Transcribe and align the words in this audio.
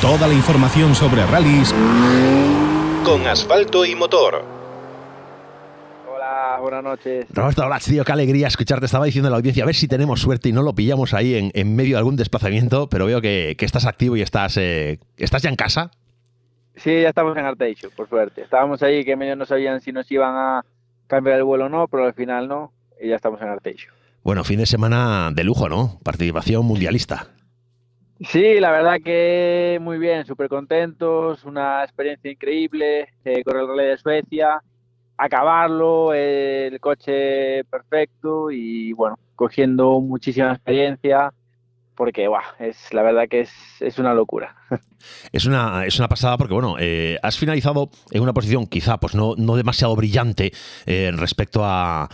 Toda 0.00 0.26
la 0.26 0.32
información 0.32 0.94
sobre 0.94 1.26
rallies 1.26 1.74
con 3.04 3.26
asfalto 3.26 3.84
y 3.84 3.94
motor. 3.94 4.42
Hola, 6.08 6.58
buenas 6.58 6.82
noches. 6.82 7.26
Roberto 7.28 7.66
hola, 7.66 7.78
tío, 7.80 8.02
qué 8.02 8.12
alegría 8.12 8.46
escucharte. 8.46 8.86
Estaba 8.86 9.04
diciendo 9.04 9.28
a 9.28 9.30
la 9.30 9.36
audiencia, 9.36 9.62
a 9.62 9.66
ver 9.66 9.74
si 9.74 9.88
tenemos 9.88 10.22
suerte 10.22 10.48
y 10.48 10.52
no 10.52 10.62
lo 10.62 10.74
pillamos 10.74 11.12
ahí 11.12 11.50
en, 11.52 11.76
medio 11.76 11.96
de 11.96 11.98
algún 11.98 12.16
desplazamiento, 12.16 12.88
pero 12.88 13.04
veo 13.04 13.20
que, 13.20 13.54
estás 13.58 13.84
activo 13.84 14.16
y 14.16 14.22
estás, 14.22 14.56
eh, 14.56 15.00
estás 15.18 15.42
ya 15.42 15.50
en 15.50 15.56
casa. 15.56 15.90
Sí, 16.76 17.02
ya 17.02 17.10
estamos 17.10 17.36
en 17.36 17.44
Arteixo, 17.44 17.90
por 17.90 18.08
suerte. 18.08 18.40
Estábamos 18.40 18.82
ahí 18.82 19.04
que 19.04 19.16
medio 19.16 19.36
no 19.36 19.44
sabían 19.44 19.82
si 19.82 19.92
nos 19.92 20.10
iban 20.10 20.34
a 20.34 20.64
cambiar 21.08 21.36
el 21.36 21.44
vuelo 21.44 21.66
o 21.66 21.68
no, 21.68 21.88
pero 21.88 22.06
al 22.06 22.14
final 22.14 22.48
no, 22.48 22.72
y 22.98 23.08
ya 23.08 23.16
estamos 23.16 23.42
en 23.42 23.48
Arteixo. 23.48 23.90
Bueno, 24.22 24.44
fin 24.44 24.60
de 24.60 24.66
semana 24.66 25.30
de 25.30 25.44
lujo, 25.44 25.68
¿no? 25.68 25.98
Participación 26.02 26.64
mundialista. 26.64 27.28
Sí, 28.22 28.60
la 28.60 28.70
verdad 28.70 28.98
que 29.02 29.78
muy 29.80 29.96
bien, 29.98 30.26
súper 30.26 30.48
contentos, 30.50 31.42
una 31.44 31.82
experiencia 31.82 32.30
increíble, 32.30 33.08
eh, 33.24 33.42
correr 33.42 33.62
el 33.62 33.68
Rally 33.68 33.84
de 33.88 33.96
Suecia, 33.98 34.62
acabarlo, 35.16 36.12
el 36.12 36.78
coche 36.80 37.64
perfecto 37.64 38.50
y 38.50 38.92
bueno, 38.92 39.18
cogiendo 39.36 40.00
muchísima 40.00 40.52
experiencia, 40.52 41.32
porque 42.00 42.26
es 42.60 42.94
la 42.94 43.02
verdad 43.02 43.28
que 43.28 43.40
es, 43.40 43.52
es 43.78 43.98
una 43.98 44.14
locura. 44.14 44.56
Es 45.32 45.46
una, 45.46 45.86
es 45.86 45.98
una 45.98 46.08
pasada 46.08 46.36
porque, 46.36 46.52
bueno, 46.52 46.76
eh, 46.78 47.18
has 47.22 47.38
finalizado 47.38 47.90
en 48.10 48.22
una 48.22 48.34
posición 48.34 48.66
quizá 48.66 48.98
pues 48.98 49.14
no, 49.14 49.34
no 49.36 49.56
demasiado 49.56 49.96
brillante 49.96 50.52
eh, 50.84 51.10
respecto 51.14 51.62
a, 51.64 52.08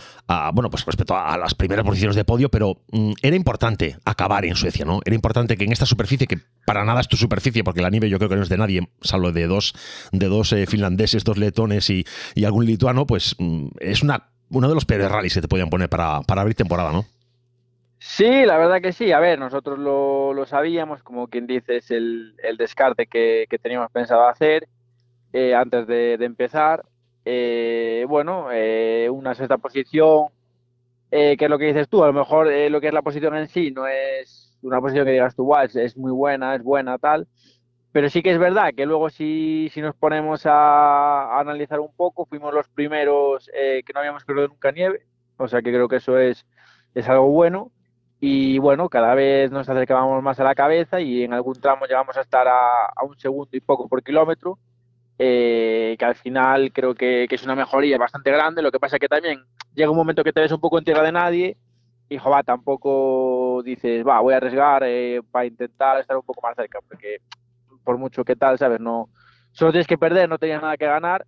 bueno, 0.53 0.69
pues 0.69 0.85
respecto 0.85 1.15
a 1.15 1.37
las 1.37 1.53
primeras 1.53 1.85
posiciones 1.85 2.15
de 2.15 2.23
podio, 2.23 2.49
pero 2.49 2.81
mm, 2.91 3.13
era 3.21 3.35
importante 3.35 3.97
acabar 4.05 4.45
en 4.45 4.55
Suecia, 4.55 4.85
¿no? 4.85 5.01
Era 5.03 5.15
importante 5.15 5.57
que 5.57 5.65
en 5.65 5.73
esta 5.73 5.85
superficie, 5.85 6.27
que 6.27 6.39
para 6.65 6.85
nada 6.85 7.01
es 7.01 7.09
tu 7.09 7.17
superficie, 7.17 7.63
porque 7.63 7.81
la 7.81 7.89
nieve 7.89 8.09
yo 8.09 8.17
creo 8.19 8.29
que 8.29 8.37
no 8.37 8.43
es 8.43 8.49
de 8.49 8.57
nadie, 8.57 8.89
salvo 9.01 9.33
de 9.33 9.47
dos, 9.47 9.73
de 10.13 10.27
dos 10.27 10.53
eh, 10.53 10.65
finlandeses, 10.65 11.25
dos 11.25 11.37
letones 11.37 11.89
y, 11.89 12.05
y, 12.35 12.45
algún 12.45 12.65
lituano, 12.65 13.05
pues 13.05 13.35
mm, 13.37 13.67
es 13.79 14.01
una, 14.01 14.29
uno 14.49 14.69
de 14.69 14.75
los 14.75 14.85
peores 14.85 15.11
rallies 15.11 15.33
que 15.33 15.41
te 15.41 15.47
podían 15.49 15.69
poner 15.69 15.89
para, 15.89 16.21
para 16.21 16.41
abrir 16.41 16.55
temporada, 16.55 16.91
¿no? 16.91 17.05
Sí, 18.09 18.45
la 18.45 18.57
verdad 18.57 18.81
que 18.81 18.93
sí. 18.93 19.11
A 19.11 19.19
ver, 19.19 19.37
nosotros 19.37 19.77
lo, 19.77 20.33
lo 20.33 20.45
sabíamos, 20.45 21.03
como 21.03 21.27
quien 21.27 21.45
dice, 21.45 21.77
es 21.77 21.91
el, 21.91 22.35
el 22.41 22.57
descarte 22.57 23.05
que, 23.05 23.45
que, 23.49 23.59
teníamos 23.59 23.91
pensado 23.91 24.27
hacer 24.27 24.67
eh, 25.33 25.53
antes 25.53 25.85
de, 25.87 26.13
empezar. 26.21 26.85
Eh, 27.25 28.05
bueno, 28.07 28.47
eh, 28.51 29.09
una 29.11 29.35
sexta 29.35 29.57
posición, 29.57 30.27
que 31.11 31.37
es 31.39 31.49
lo 31.49 31.59
que 31.59 31.65
dices 31.65 31.89
tú, 31.89 32.03
a 32.03 32.07
lo 32.07 32.13
mejor 32.13 32.47
lo 32.47 32.81
que 32.81 32.87
es 32.87 32.93
la 32.93 33.01
posición 33.01 33.35
en 33.35 33.47
sí 33.49 33.71
no 33.71 33.87
es 33.87 34.57
una 34.61 34.81
posición 34.81 35.05
que 35.05 35.11
digas 35.11 35.35
tú, 35.35 35.53
es, 35.57 35.75
es, 35.75 35.97
muy 35.97 36.11
buena, 36.11 36.55
es 36.55 36.63
buena, 36.63 36.97
tal. 36.97 37.27
Pero 37.91 38.09
sí 38.09 38.23
que 38.23 38.31
es 38.31 38.39
verdad 38.39 38.73
que 38.75 38.85
luego 38.85 39.09
si, 39.09 39.69
si 39.73 39.81
nos 39.81 39.95
ponemos 39.95 40.45
a, 40.45 41.39
analizar 41.39 41.79
un 41.81 41.93
poco, 41.95 42.25
fuimos 42.25 42.53
los 42.53 42.69
primeros 42.69 43.49
que 43.53 43.93
no 43.93 43.99
habíamos 43.99 44.23
corrido 44.25 44.47
nunca 44.47 44.71
nieve, 44.71 45.05
o 45.37 45.47
sea 45.47 45.61
que 45.61 45.71
creo 45.73 45.87
que 45.89 45.97
eso 45.97 46.17
es, 46.17 46.45
es 46.95 47.07
algo 47.09 47.27
bueno 47.29 47.71
y 48.19 48.57
bueno, 48.57 48.89
cada 48.89 49.13
vez 49.13 49.51
nos 49.51 49.69
acercábamos 49.69 50.23
más 50.23 50.39
a 50.39 50.43
la 50.43 50.55
cabeza 50.55 50.99
y 50.99 51.23
en 51.23 51.33
algún 51.33 51.59
tramo 51.61 51.85
llegamos 51.85 52.17
a 52.17 52.21
estar 52.21 52.47
a, 52.47 53.03
un 53.03 53.17
segundo 53.19 53.49
y 53.53 53.59
poco 53.59 53.87
por 53.87 54.03
kilómetro, 54.03 54.57
eh, 55.19 55.95
que 55.99 56.05
al 56.05 56.15
final 56.15 56.71
creo 56.73 56.95
que, 56.95 57.27
es 57.29 57.43
una 57.43 57.55
mejoría 57.55 57.97
bastante 57.97 58.31
grande. 58.31 58.61
Lo 58.61 58.71
que 58.71 58.79
pasa 58.79 58.97
que 58.97 59.07
también 59.07 59.43
llega 59.75 59.91
un 59.91 59.97
momento 59.97 60.23
que 60.23 60.33
te 60.33 60.41
ves 60.41 60.51
un 60.51 60.59
poco 60.59 60.79
en 60.79 60.85
tierra 60.85 61.03
de 61.03 61.11
nadie 61.11 61.57
y 62.09 62.17
va, 62.17 62.41
tampoco 62.41 63.61
dices, 63.63 64.05
va, 64.05 64.19
voy 64.21 64.33
a 64.33 64.37
arriesgar 64.37 64.83
eh, 64.85 65.21
para 65.31 65.45
intentar 65.45 65.99
estar 65.99 66.17
un 66.17 66.23
poco 66.23 66.41
más 66.41 66.55
cerca, 66.55 66.79
porque 66.87 67.17
por 67.83 67.97
mucho 67.97 68.23
que 68.23 68.35
tal, 68.35 68.57
¿sabes? 68.57 68.79
No, 68.79 69.09
solo 69.51 69.71
tienes 69.71 69.87
que 69.87 69.97
perder, 69.97 70.27
no 70.27 70.39
tenías 70.39 70.61
nada 70.61 70.77
que 70.77 70.85
ganar 70.85 71.25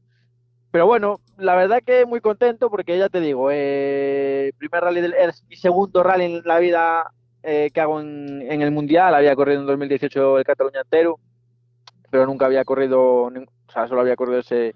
pero 0.71 0.85
bueno, 0.85 1.19
la 1.39 1.55
verdad 1.55 1.81
que 1.85 2.05
muy 2.05 2.21
contento 2.21 2.69
porque 2.69 2.97
ya 2.97 3.09
te 3.09 3.19
digo, 3.19 3.49
eh, 3.51 4.51
primer 4.57 4.83
rally 4.83 5.01
del, 5.01 5.13
es 5.13 5.43
mi 5.45 5.55
segundo 5.55 6.03
rally 6.03 6.25
en 6.25 6.41
la 6.45 6.59
vida 6.59 7.11
eh, 7.43 7.69
que 7.73 7.81
hago 7.81 7.99
en, 8.01 8.61
el 8.61 8.71
Mundial. 8.71 9.15
Había 9.15 9.35
corrido 9.35 9.61
en 9.61 9.67
2018 9.67 10.39
el 10.39 10.43
Cataluña 10.43 10.81
entero, 10.81 11.19
pero 12.11 12.25
nunca 12.25 12.45
había 12.45 12.65
corrido, 12.65 13.23
o 13.23 13.31
sea, 13.71 13.87
solo 13.87 14.01
había 14.01 14.15
corrido 14.15 14.39
ese 14.39 14.75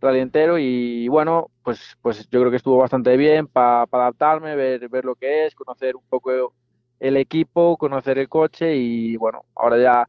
rally 0.00 0.20
entero 0.20 0.58
y 0.58 1.08
bueno, 1.08 1.50
pues, 1.62 1.96
pues 2.00 2.28
yo 2.30 2.40
creo 2.40 2.50
que 2.50 2.56
estuvo 2.56 2.78
bastante 2.78 3.16
bien 3.16 3.46
para 3.46 3.82
adaptarme, 3.82 4.56
ver, 4.56 4.88
ver 4.88 5.04
lo 5.04 5.14
que 5.14 5.46
es, 5.46 5.54
conocer 5.54 5.96
un 5.96 6.04
poco 6.08 6.54
el 6.98 7.16
equipo, 7.16 7.76
conocer 7.76 8.18
el 8.18 8.28
coche 8.28 8.76
y 8.76 9.16
bueno, 9.16 9.44
ahora 9.54 9.78
ya 9.78 10.08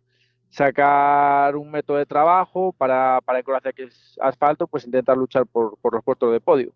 sacar 0.51 1.55
un 1.55 1.71
método 1.71 1.97
de 1.97 2.05
trabajo 2.05 2.75
para, 2.77 3.19
para 3.25 3.39
en 3.39 3.45
Croacia, 3.45 3.71
que 3.71 3.85
es 3.85 4.17
asfalto, 4.21 4.67
pues 4.67 4.85
intentar 4.85 5.17
luchar 5.17 5.47
por, 5.47 5.77
por 5.81 5.93
los 5.95 6.03
puestos 6.03 6.31
de 6.31 6.39
podio. 6.39 6.71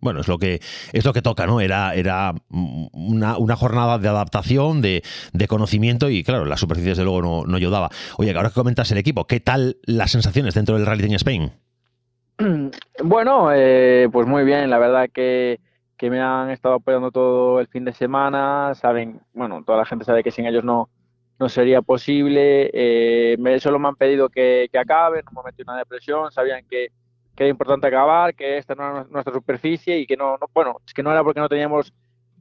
Bueno, 0.00 0.20
es 0.20 0.28
lo 0.28 0.38
que 0.38 0.60
es 0.92 1.04
lo 1.04 1.12
que 1.12 1.22
toca, 1.22 1.46
¿no? 1.46 1.60
Era, 1.60 1.94
era 1.94 2.34
una, 2.50 3.38
una 3.38 3.56
jornada 3.56 3.98
de 3.98 4.08
adaptación, 4.08 4.82
de, 4.82 5.02
de, 5.32 5.48
conocimiento 5.48 6.10
y 6.10 6.22
claro, 6.22 6.44
las 6.44 6.60
superficies 6.60 6.98
de 6.98 7.04
luego 7.04 7.22
no, 7.22 7.44
no 7.44 7.56
ayudaba. 7.56 7.88
Oye, 8.18 8.32
ahora 8.36 8.50
que 8.50 8.54
comentas 8.54 8.90
el 8.92 8.98
equipo, 8.98 9.26
¿qué 9.26 9.40
tal 9.40 9.78
las 9.84 10.12
sensaciones 10.12 10.54
dentro 10.54 10.76
del 10.76 10.86
Rally 10.86 11.06
en 11.06 11.14
Spain? 11.14 11.52
Bueno, 13.02 13.50
eh, 13.52 14.08
pues 14.10 14.26
muy 14.26 14.44
bien, 14.44 14.70
la 14.70 14.78
verdad 14.78 15.08
que, 15.12 15.60
que 15.96 16.10
me 16.10 16.20
han 16.20 16.50
estado 16.50 16.76
apoyando 16.76 17.10
todo 17.10 17.60
el 17.60 17.66
fin 17.66 17.84
de 17.84 17.92
semana, 17.92 18.74
saben, 18.74 19.20
bueno, 19.34 19.62
toda 19.64 19.78
la 19.78 19.84
gente 19.84 20.04
sabe 20.04 20.22
que 20.22 20.30
sin 20.30 20.46
ellos 20.46 20.64
no, 20.64 20.88
no 21.38 21.48
sería 21.48 21.82
posible. 21.82 22.70
Eh, 22.72 23.58
solo 23.60 23.78
me 23.78 23.88
han 23.88 23.96
pedido 23.96 24.28
que, 24.28 24.68
que 24.70 24.78
acabe, 24.78 25.22
no 25.22 25.42
me 25.42 25.50
metí 25.50 25.62
una 25.62 25.78
depresión, 25.78 26.30
sabían 26.32 26.64
que, 26.68 26.88
que, 27.34 27.44
era 27.44 27.50
importante 27.50 27.86
acabar, 27.86 28.34
que 28.34 28.58
esta 28.58 28.74
no 28.74 28.84
era 28.84 29.06
nuestra 29.10 29.34
superficie 29.34 29.98
y 29.98 30.06
que 30.06 30.16
no, 30.16 30.38
no 30.38 30.48
bueno, 30.54 30.80
es 30.86 30.94
que 30.94 31.02
no 31.02 31.10
era 31.10 31.22
porque 31.22 31.40
no 31.40 31.48
teníamos 31.48 31.92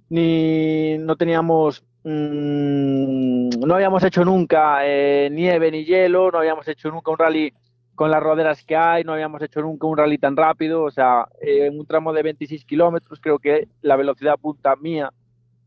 ni 0.10 0.98
no 1.00 1.16
teníamos 1.16 1.84
mmm, 2.04 3.50
no 3.66 3.76
habíamos 3.76 4.04
hecho 4.04 4.24
nunca 4.24 4.80
eh, 4.86 5.30
nieve 5.32 5.72
ni 5.72 5.84
hielo, 5.84 6.32
no 6.32 6.38
habíamos 6.40 6.68
hecho 6.68 6.90
nunca 6.92 7.12
un 7.12 7.18
rally 7.18 7.54
con 7.96 8.12
las 8.12 8.22
roderas 8.22 8.64
que 8.64 8.76
hay, 8.76 9.04
no 9.04 9.14
habíamos 9.14 9.42
hecho 9.42 9.62
nunca 9.62 9.88
un 9.88 9.98
rally 9.98 10.18
tan 10.18 10.36
rápido, 10.36 10.84
o 10.84 10.92
sea, 10.92 11.28
eh, 11.42 11.68
en 11.68 11.80
un 11.80 11.86
tramo 11.86 12.14
de 12.14 12.24
26 12.24 12.66
kilómetros 12.66 13.20
creo 13.20 13.40
que 13.40 13.68
la 13.82 13.96
velocidad 13.96 14.38
punta 14.38 14.76
mía 14.76 15.12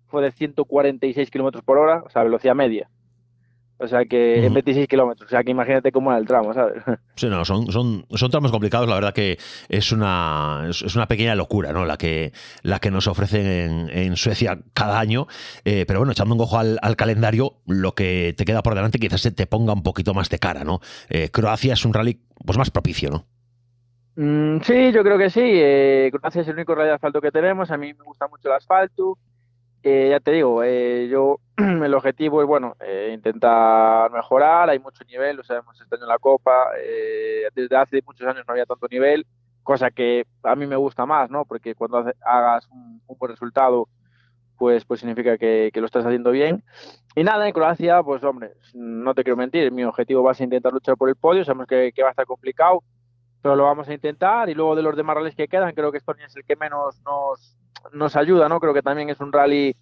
fue 0.08 0.22
de 0.22 0.30
146 0.32 1.30
kilómetros 1.30 1.64
por 1.64 1.78
hora, 1.78 2.02
o 2.04 2.10
sea, 2.10 2.22
velocidad 2.22 2.54
media. 2.54 2.88
O 3.80 3.86
sea 3.86 4.04
que 4.06 4.44
en 4.44 4.52
26 4.52 4.88
kilómetros, 4.88 5.28
o 5.28 5.30
sea 5.30 5.44
que 5.44 5.52
imagínate 5.52 5.92
cómo 5.92 6.10
era 6.10 6.18
el 6.18 6.26
tramo, 6.26 6.52
¿sabes? 6.52 6.82
Sí, 7.14 7.28
no, 7.28 7.44
son, 7.44 7.70
son, 7.70 8.06
son 8.10 8.30
tramos 8.30 8.50
complicados, 8.50 8.88
la 8.88 8.96
verdad 8.96 9.12
que 9.12 9.38
es 9.68 9.92
una, 9.92 10.66
es 10.68 10.94
una 10.94 11.06
pequeña 11.06 11.34
locura, 11.34 11.72
¿no? 11.72 11.84
La 11.84 11.96
que, 11.96 12.32
la 12.62 12.80
que 12.80 12.90
nos 12.90 13.06
ofrecen 13.06 13.46
en, 13.46 13.90
en 13.90 14.16
Suecia 14.16 14.58
cada 14.74 14.98
año. 14.98 15.26
Eh, 15.64 15.84
pero 15.86 16.00
bueno, 16.00 16.12
echando 16.12 16.34
un 16.34 16.40
ojo 16.40 16.58
al, 16.58 16.96
calendario, 16.96 17.54
lo 17.66 17.94
que 17.94 18.34
te 18.36 18.44
queda 18.44 18.62
por 18.62 18.74
delante 18.74 18.98
quizás 18.98 19.20
se 19.20 19.30
te 19.30 19.46
ponga 19.46 19.72
un 19.72 19.82
poquito 19.82 20.12
más 20.12 20.28
de 20.28 20.38
cara, 20.38 20.64
¿no? 20.64 20.80
Eh, 21.08 21.30
Croacia 21.30 21.74
es 21.74 21.84
un 21.84 21.94
rally 21.94 22.20
pues 22.44 22.58
más 22.58 22.70
propicio, 22.70 23.10
¿no? 23.10 23.26
Mm, 24.16 24.60
sí, 24.62 24.92
yo 24.92 25.04
creo 25.04 25.18
que 25.18 25.30
sí. 25.30 25.42
Eh, 25.44 26.10
Croacia 26.12 26.42
es 26.42 26.48
el 26.48 26.54
único 26.54 26.74
rally 26.74 26.88
de 26.88 26.94
asfalto 26.94 27.20
que 27.20 27.30
tenemos. 27.30 27.70
A 27.70 27.76
mí 27.76 27.94
me 27.94 28.04
gusta 28.04 28.26
mucho 28.26 28.48
el 28.48 28.54
asfalto. 28.54 29.18
Eh, 29.82 30.08
ya 30.10 30.20
te 30.20 30.32
digo, 30.32 30.62
eh, 30.64 31.08
yo 31.08 31.40
el 31.56 31.94
objetivo 31.94 32.42
es 32.42 32.48
bueno 32.48 32.76
eh, 32.80 33.12
intentar 33.14 34.10
mejorar, 34.10 34.70
hay 34.70 34.78
mucho 34.80 35.04
nivel, 35.04 35.36
lo 35.36 35.44
sabemos 35.44 35.80
este 35.80 35.94
año 35.94 36.04
en 36.04 36.08
la 36.08 36.18
Copa, 36.18 36.70
desde 37.54 37.76
hace 37.76 38.02
muchos 38.04 38.26
años 38.26 38.44
no 38.46 38.52
había 38.52 38.66
tanto 38.66 38.88
nivel, 38.90 39.26
cosa 39.62 39.90
que 39.90 40.26
a 40.42 40.56
mí 40.56 40.66
me 40.66 40.76
gusta 40.76 41.06
más, 41.06 41.30
¿no? 41.30 41.44
Porque 41.44 41.74
cuando 41.74 41.98
hagas 42.22 42.66
un, 42.70 43.00
buen 43.06 43.30
resultado, 43.30 43.88
pues, 44.56 44.84
pues 44.84 45.00
significa 45.00 45.38
que, 45.38 45.70
lo 45.74 45.86
estás 45.86 46.04
haciendo 46.04 46.30
bien. 46.32 46.64
Y 47.14 47.22
nada, 47.22 47.46
en 47.46 47.52
Croacia, 47.52 48.02
pues 48.02 48.22
hombre, 48.24 48.54
no 48.74 49.14
te 49.14 49.22
quiero 49.22 49.36
mentir, 49.36 49.70
mi 49.72 49.84
objetivo 49.84 50.22
va 50.22 50.32
a 50.32 50.34
ser 50.34 50.44
intentar 50.44 50.72
luchar 50.72 50.96
por 50.96 51.08
el 51.08 51.16
podio, 51.16 51.44
sabemos 51.44 51.66
que 51.66 51.92
va 52.02 52.08
a 52.08 52.10
estar 52.10 52.26
complicado, 52.26 52.82
pero 53.48 53.56
lo 53.56 53.64
vamos 53.64 53.88
a 53.88 53.94
intentar 53.94 54.50
y 54.50 54.54
luego 54.54 54.76
de 54.76 54.82
los 54.82 54.94
demás 54.94 55.16
rallies 55.16 55.34
que 55.34 55.48
quedan, 55.48 55.72
creo 55.72 55.90
que 55.90 55.96
Estonia 55.96 56.26
es 56.26 56.36
el 56.36 56.44
que 56.44 56.54
menos 56.54 57.00
nos, 57.00 57.56
nos 57.94 58.14
ayuda, 58.14 58.46
¿no? 58.46 58.60
Creo 58.60 58.74
que 58.74 58.82
también 58.82 59.08
es 59.08 59.20
un 59.20 59.32
rally 59.32 59.74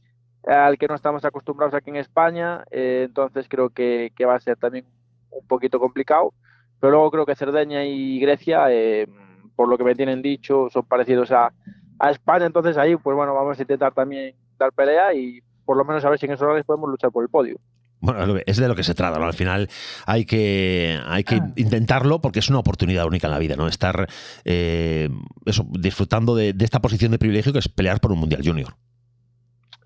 al 0.46 0.78
que 0.78 0.86
no 0.86 0.94
estamos 0.94 1.24
acostumbrados 1.24 1.74
aquí 1.74 1.90
en 1.90 1.96
España, 1.96 2.62
eh, 2.70 3.06
entonces 3.08 3.48
creo 3.48 3.70
que, 3.70 4.12
va 4.24 4.36
a 4.36 4.40
ser 4.40 4.56
también 4.56 4.86
un 5.30 5.44
poquito 5.48 5.80
complicado, 5.80 6.32
pero 6.78 6.92
luego 6.92 7.10
creo 7.10 7.26
que 7.26 7.34
Cerdeña 7.34 7.84
y 7.84 8.20
Grecia, 8.20 8.66
eh, 8.70 9.08
por 9.56 9.66
lo 9.66 9.76
que 9.76 9.82
me 9.82 9.96
tienen 9.96 10.22
dicho, 10.22 10.68
son 10.70 10.84
parecidos 10.84 11.32
a, 11.32 11.52
a 11.98 12.10
España, 12.12 12.46
entonces 12.46 12.76
ahí, 12.76 12.94
pues 12.94 13.16
bueno, 13.16 13.34
vamos 13.34 13.58
a 13.58 13.62
intentar 13.62 13.92
también 13.92 14.36
dar 14.56 14.72
pelea 14.72 15.12
y 15.12 15.40
por 15.64 15.76
lo 15.76 15.84
menos 15.84 16.04
a 16.04 16.10
ver 16.10 16.20
si 16.20 16.26
en 16.26 16.34
esos 16.34 16.46
rallies 16.46 16.64
podemos 16.64 16.88
luchar 16.88 17.10
por 17.10 17.24
el 17.24 17.30
podio. 17.30 17.58
Bueno, 18.00 18.38
es 18.44 18.56
de 18.58 18.68
lo 18.68 18.74
que 18.74 18.82
se 18.82 18.94
trata, 18.94 19.18
¿no? 19.18 19.24
Al 19.24 19.34
final 19.34 19.68
hay 20.06 20.26
que, 20.26 20.98
hay 21.06 21.24
que 21.24 21.36
ah. 21.36 21.52
intentarlo 21.56 22.20
porque 22.20 22.40
es 22.40 22.50
una 22.50 22.58
oportunidad 22.58 23.06
única 23.06 23.26
en 23.26 23.32
la 23.32 23.38
vida, 23.38 23.56
¿no? 23.56 23.68
Estar 23.68 24.06
eh, 24.44 25.08
eso, 25.46 25.66
disfrutando 25.70 26.34
de, 26.34 26.54
esta 26.60 26.80
posición 26.80 27.10
de 27.12 27.18
privilegio 27.18 27.52
que 27.52 27.58
es 27.58 27.68
pelear 27.68 28.00
por 28.00 28.12
un 28.12 28.18
Mundial 28.18 28.42
Junior. 28.44 28.74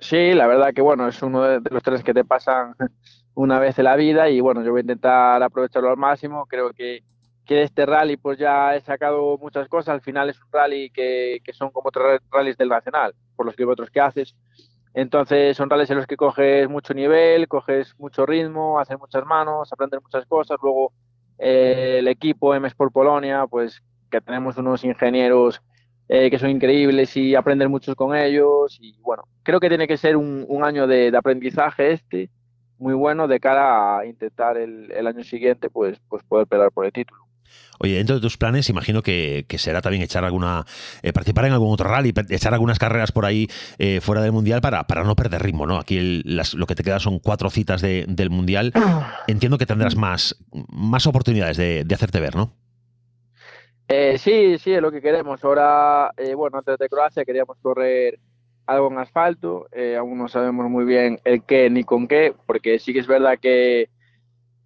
Sí, 0.00 0.32
la 0.32 0.46
verdad 0.46 0.72
que 0.74 0.80
bueno, 0.80 1.06
es 1.06 1.22
uno 1.22 1.42
de, 1.42 1.60
los 1.70 1.82
tres 1.82 2.02
que 2.02 2.14
te 2.14 2.24
pasan 2.24 2.74
una 3.34 3.58
vez 3.60 3.78
en 3.78 3.84
la 3.84 3.96
vida 3.96 4.28
y 4.28 4.40
bueno, 4.40 4.64
yo 4.64 4.70
voy 4.70 4.80
a 4.80 4.82
intentar 4.82 5.42
aprovecharlo 5.42 5.90
al 5.90 5.96
máximo. 5.96 6.46
Creo 6.46 6.72
que, 6.72 7.04
que 7.46 7.62
este 7.62 7.86
rally 7.86 8.16
pues 8.16 8.38
ya 8.38 8.74
he 8.74 8.80
sacado 8.80 9.38
muchas 9.38 9.68
cosas. 9.68 9.94
Al 9.94 10.00
final 10.00 10.30
es 10.30 10.42
un 10.42 10.50
rally 10.50 10.90
que, 10.90 11.40
que 11.44 11.52
son 11.52 11.70
como 11.70 11.88
otros 11.88 12.20
rallies 12.30 12.56
del 12.56 12.70
Nacional, 12.70 13.14
por 13.36 13.46
los 13.46 13.54
kilómetros 13.54 13.90
que 13.90 14.00
haces. 14.00 14.34
Entonces 14.94 15.56
son 15.56 15.70
rallies 15.70 15.90
en 15.90 15.98
los 15.98 16.06
que 16.06 16.16
coges 16.16 16.69
mucho 16.69 16.94
nivel, 16.94 17.46
coges 17.48 17.94
mucho 17.98 18.26
ritmo, 18.26 18.81
haces 18.81 18.98
muchas 18.98 19.25
manos, 19.25 19.72
aprendes 19.72 20.02
muchas 20.02 20.26
cosas. 20.26 20.58
Luego 20.62 20.92
eh, 21.38 21.96
el 22.00 22.08
equipo 22.08 22.54
M 22.54 22.66
Sport 22.69 22.92
Polonia, 22.92 23.46
pues 23.46 23.82
que 24.10 24.20
tenemos 24.20 24.56
unos 24.56 24.84
ingenieros 24.84 25.62
eh, 26.08 26.28
que 26.28 26.40
son 26.40 26.50
increíbles 26.50 27.16
y 27.16 27.37
aprender 27.37 27.69
mucho 27.69 27.94
con 27.94 28.16
ellos. 28.16 28.78
Y 28.81 28.98
bueno, 29.00 29.25
creo 29.44 29.60
que 29.60 29.69
tiene 29.69 29.87
que 29.87 29.96
ser 29.96 30.16
un, 30.16 30.64
año 30.64 30.87
de, 30.87 31.10
de, 31.12 31.16
aprendizaje 31.16 31.92
este, 31.92 32.31
muy 32.78 32.94
bueno 32.94 33.28
de 33.28 33.38
cara 33.38 33.98
a 33.98 34.06
intentar 34.06 34.56
el, 34.56 34.90
el 34.90 35.06
año 35.06 35.22
siguiente 35.22 35.70
pues, 35.70 36.00
pues 36.08 36.25
poder 36.25 36.48
pelear 36.48 36.72
por 36.72 36.84
el 36.84 36.92
título. 36.92 37.29
Oye, 37.82 37.94
dentro 37.94 38.17
de 38.17 38.20
tus 38.20 38.37
planes, 38.37 38.69
imagino 38.69 39.02
que, 39.02 39.47
que 39.49 39.56
será 39.56 39.81
también 39.81 40.02
echar 40.02 40.23
alguna, 40.25 40.67
eh, 41.02 41.14
participar 41.14 41.47
en 41.47 41.52
algún 41.52 41.73
otro 41.73 41.88
rally, 41.88 42.12
echar 42.29 42.52
algunas 42.52 42.79
carreras 42.79 43.11
por 43.11 43.25
ahí 43.25 43.49
eh, 43.79 44.02
fuera 44.02 44.20
del 44.20 44.32
mundial 44.32 44.61
para, 44.61 44.87
para 44.87 45.02
no 45.02 45.17
perder 45.17 45.43
ritmo, 45.43 45.67
¿no? 45.67 45.79
Aquí 45.79 45.97
el, 45.97 46.23
las, 46.26 46.52
lo 46.52 46.67
que 46.67 46.75
te 46.75 46.82
queda 46.82 46.99
son 47.00 47.20
cuatro 47.20 47.49
citas 47.49 47.81
de, 47.81 48.05
del 48.06 48.29
mundial. 48.29 48.75
Entiendo 49.29 49.56
que 49.56 49.64
tendrás 49.64 49.97
más, 49.97 50.37
más 50.69 51.06
oportunidades 51.06 51.56
de, 51.56 51.85
de 51.85 51.94
hacerte 51.94 52.20
ver, 52.20 52.37
¿no? 52.37 52.52
Eh, 53.88 54.19
sí, 54.19 54.58
sí, 54.58 54.75
es 54.75 54.82
lo 54.82 54.93
que 54.93 55.00
queremos. 55.00 55.43
Ahora, 55.43 56.12
eh, 56.19 56.35
bueno, 56.35 56.58
antes 56.58 56.76
de 56.76 56.88
Croacia 56.88 57.25
queríamos 57.25 57.56
correr 57.62 58.20
algo 58.67 58.91
en 58.91 58.99
asfalto. 58.99 59.69
Aún 59.99 60.19
no 60.19 60.29
sabemos 60.29 60.69
muy 60.69 60.85
bien 60.85 61.19
el 61.25 61.43
qué 61.44 61.70
ni 61.70 61.85
con 61.85 62.06
qué, 62.06 62.35
porque 62.44 62.79
sí 62.79 62.93
que 62.93 62.99
es 62.99 63.06
verdad 63.06 63.38
que, 63.41 63.88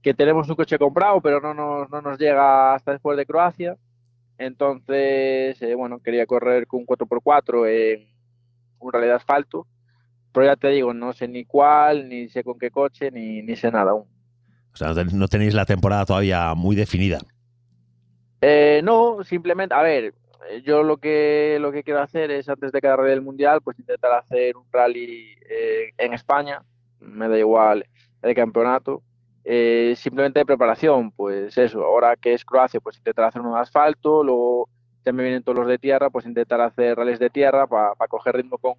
que 0.05 0.13
tenemos 0.13 0.47
un 0.51 0.55
coche 0.55 0.79
comprado, 0.79 1.23
pero 1.23 1.41
no 1.41 1.55
nos, 1.55 1.89
no 1.89 2.03
nos 2.03 2.19
llega 2.19 2.75
hasta 2.75 2.93
después 2.93 3.17
de 3.17 3.25
Croacia. 3.25 3.79
Entonces, 4.37 5.61
eh, 5.63 5.75
bueno, 5.75 5.99
quería 6.01 6.27
correr 6.27 6.67
con 6.67 6.81
un 6.81 6.87
4x4 6.87 7.67
en 7.67 8.07
un 8.81 8.93
rally 8.93 9.07
de 9.07 9.15
asfalto. 9.15 9.67
Pero 10.31 10.45
ya 10.45 10.57
te 10.57 10.69
digo, 10.69 10.93
no 10.93 11.15
sé 11.15 11.27
ni 11.27 11.47
cuál, 11.47 12.11
ni 12.11 12.29
sé 12.29 12.45
con 12.45 12.59
qué 12.59 12.71
coche, 12.71 13.11
ni, 13.11 13.41
ni 13.41 13.57
sé 13.57 13.71
nada 13.71 13.93
aún. 13.93 14.05
O 14.75 14.77
sea, 14.77 14.93
no 14.93 15.27
tenéis 15.27 15.55
la 15.55 15.65
temporada 15.65 16.05
todavía 16.05 16.53
muy 16.55 16.77
definida. 16.77 17.21
Eh, 18.43 18.83
no, 18.85 19.25
simplemente, 19.25 19.75
a 19.75 19.81
ver, 19.81 20.13
yo 20.65 20.83
lo 20.83 20.99
que 20.99 21.57
lo 21.63 21.73
que 21.73 21.83
quiero 21.83 22.03
hacer 22.03 22.31
es 22.31 22.47
antes 22.51 22.73
de 22.73 22.81
cada 22.83 22.97
rally 22.97 23.11
del 23.11 23.23
mundial, 23.23 23.63
pues 23.63 23.79
intentar 23.79 24.13
hacer 24.13 24.55
un 24.55 24.67
rally 24.71 25.35
eh, 25.49 25.95
en 25.97 26.13
España, 26.13 26.63
me 27.01 27.27
da 27.27 27.39
igual 27.39 27.87
el 28.21 28.35
campeonato, 28.35 29.03
eh, 29.45 29.95
simplemente 29.97 30.41
de 30.41 30.47
preparación, 30.47 31.11
pues 31.11 31.57
eso, 31.59 31.85
ahora 31.85 32.17
que 32.17 32.33
es 32.35 32.45
Croacia, 32.45 32.81
pues 32.81 32.97
intentar 32.97 33.27
hacer 33.27 33.43
un 33.43 33.57
asfalto, 33.57 34.23
luego 34.23 34.69
me 35.05 35.23
vienen 35.23 35.43
todos 35.43 35.59
los 35.59 35.69
de 35.69 35.79
tierra, 35.79 36.11
pues 36.11 36.27
intentar 36.27 36.61
hacer 36.61 36.97
rallies 36.97 37.19
de 37.19 37.31
tierra 37.31 37.67
para 37.67 37.95
pa 37.95 38.09
coger 38.09 38.37
ritmo 38.37 38.57
con, 38.59 38.75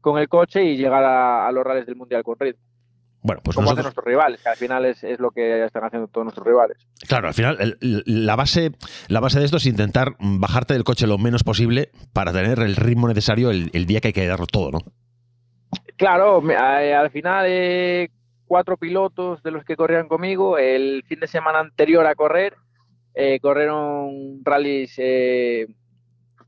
con 0.00 0.18
el 0.18 0.28
coche 0.28 0.64
y 0.64 0.76
llegar 0.76 1.04
a, 1.04 1.46
a 1.46 1.52
los 1.52 1.64
rallies 1.64 1.86
del 1.86 1.96
mundial 1.96 2.22
con 2.22 2.38
ritmo. 2.38 2.62
Bueno, 3.20 3.42
pues 3.42 3.54
como 3.54 3.64
nosotros... 3.64 3.80
hacen 3.80 3.84
nuestros 3.84 4.06
rivales, 4.06 4.42
que 4.42 4.48
al 4.48 4.56
final 4.56 4.84
es, 4.84 5.04
es, 5.04 5.18
lo 5.18 5.30
que 5.32 5.64
están 5.64 5.84
haciendo 5.84 6.06
todos 6.08 6.24
nuestros 6.24 6.46
rivales. 6.46 6.78
Claro, 7.06 7.28
al 7.28 7.34
final 7.34 7.58
el, 7.60 8.02
la, 8.06 8.36
base, 8.36 8.72
la 9.08 9.20
base 9.20 9.40
de 9.40 9.44
esto 9.44 9.56
es 9.56 9.66
intentar 9.66 10.14
bajarte 10.20 10.74
del 10.74 10.84
coche 10.84 11.06
lo 11.06 11.18
menos 11.18 11.42
posible 11.42 11.90
para 12.12 12.32
tener 12.32 12.60
el 12.60 12.76
ritmo 12.76 13.08
necesario 13.08 13.50
el, 13.50 13.70
el 13.74 13.86
día 13.86 14.00
que 14.00 14.08
hay 14.08 14.14
que 14.14 14.26
darlo 14.26 14.46
todo, 14.46 14.70
¿no? 14.70 14.78
Claro, 15.96 16.40
al 16.48 17.10
final 17.10 17.46
eh, 17.48 18.08
cuatro 18.48 18.76
pilotos 18.76 19.42
de 19.42 19.50
los 19.52 19.64
que 19.64 19.76
corrían 19.76 20.08
conmigo, 20.08 20.58
el 20.58 21.04
fin 21.06 21.20
de 21.20 21.28
semana 21.28 21.60
anterior 21.60 22.06
a 22.06 22.14
correr, 22.14 22.56
eh, 23.14 23.38
corrieron 23.40 24.40
rallies 24.42 24.94
eh, 24.98 25.66